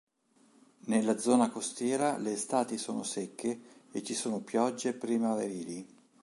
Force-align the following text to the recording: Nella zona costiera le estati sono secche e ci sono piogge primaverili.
Nella 0.85 1.15
zona 1.19 1.51
costiera 1.51 2.17
le 2.17 2.31
estati 2.31 2.79
sono 2.79 3.03
secche 3.03 3.85
e 3.91 4.01
ci 4.01 4.15
sono 4.15 4.39
piogge 4.39 4.93
primaverili. 4.93 5.85